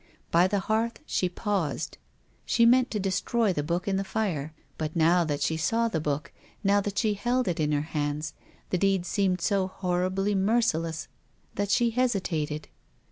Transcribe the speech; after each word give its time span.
By 0.31 0.47
the 0.47 0.61
hearth 0.61 0.99
she 1.05 1.29
paused. 1.29 1.99
She 2.43 2.65
meant 2.65 2.89
to 2.89 2.99
destroy 2.99 3.53
the 3.53 3.61
book 3.61 3.87
in 3.87 3.97
the 3.97 4.03
fire. 4.03 4.51
But 4.79 4.95
now 4.95 5.23
that 5.25 5.43
she 5.43 5.57
saw 5.57 5.89
the 5.89 5.99
book, 5.99 6.33
now 6.63 6.81
that 6.81 6.97
she 6.97 7.13
held 7.13 7.47
it 7.47 7.59
in 7.59 7.71
her 7.71 7.81
hands, 7.81 8.33
the 8.71 8.79
deed 8.79 9.05
seemed 9.05 9.41
so 9.41 9.67
horribly 9.67 10.33
merciless 10.33 11.07
that 11.53 11.69
she 11.69 11.91
hesitated. 11.91 12.67